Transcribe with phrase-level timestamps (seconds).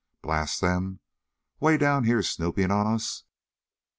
[0.23, 0.99] Blast them!
[1.59, 3.23] Way down here snooping on us!"